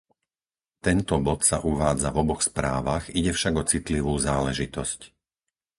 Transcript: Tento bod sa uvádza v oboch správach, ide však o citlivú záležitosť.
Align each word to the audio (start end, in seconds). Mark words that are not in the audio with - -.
Tento 0.85 1.15
bod 1.27 1.41
sa 1.49 1.57
uvádza 1.71 2.07
v 2.11 2.19
oboch 2.25 2.41
správach, 2.49 3.05
ide 3.19 3.31
však 3.37 3.53
o 3.53 3.61
citlivú 3.71 4.13
záležitosť. 4.27 4.99